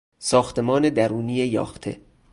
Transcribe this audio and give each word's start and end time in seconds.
ساختمان 0.19 0.89
درونی 0.89 1.35
یاخته 1.47 2.01